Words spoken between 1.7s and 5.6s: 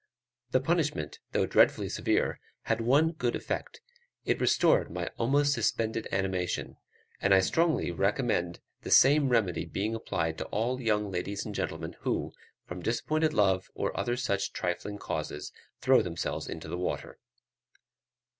severe, had one good effect it restored my almost